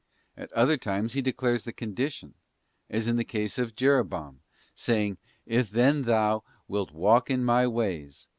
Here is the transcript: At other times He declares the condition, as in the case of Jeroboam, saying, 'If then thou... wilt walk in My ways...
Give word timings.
At 0.35 0.51
other 0.53 0.77
times 0.77 1.13
He 1.13 1.21
declares 1.21 1.63
the 1.63 1.71
condition, 1.71 2.33
as 2.89 3.07
in 3.07 3.17
the 3.17 3.23
case 3.23 3.59
of 3.59 3.75
Jeroboam, 3.75 4.39
saying, 4.73 5.19
'If 5.45 5.69
then 5.69 6.05
thou... 6.05 6.43
wilt 6.67 6.89
walk 6.91 7.29
in 7.29 7.43
My 7.45 7.67
ways... 7.67 8.27